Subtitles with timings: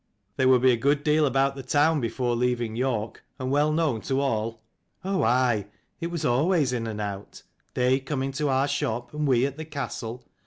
[0.35, 4.19] "They would be a deal about the town before leaving York, and well known to
[4.19, 4.63] all?""
[5.05, 5.67] Oh aye,
[5.99, 7.43] it was always in and out;
[7.75, 10.23] they coming to our shop and we at the castle.